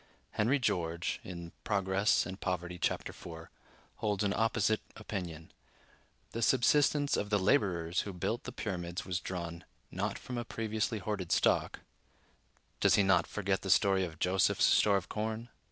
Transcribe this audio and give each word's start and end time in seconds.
Henry 0.31 0.57
George 0.57 1.21
("Progress 1.63 2.25
and 2.25 2.41
Poverty," 2.41 2.79
chap. 2.79 3.07
iv) 3.07 3.47
holds 3.97 4.23
an 4.23 4.33
opposite 4.35 4.81
opinion: 4.95 5.51
"The 6.31 6.41
subsistence 6.41 7.15
of 7.15 7.29
the 7.29 7.37
laborers 7.37 8.01
who 8.01 8.11
built 8.11 8.45
the 8.45 8.51
Pyramids 8.51 9.05
was 9.05 9.19
drawn, 9.19 9.63
not 9.91 10.17
from 10.17 10.39
a 10.39 10.43
previously 10.43 10.97
hoarded 10.97 11.31
stock" 11.31 11.81
(does 12.79 12.95
he 12.95 13.03
not 13.03 13.27
forget 13.27 13.61
the 13.61 13.69
story 13.69 14.03
of 14.03 14.17
Joseph's 14.17 14.65
store 14.65 14.97
of 14.97 15.07
corn?) 15.07 15.49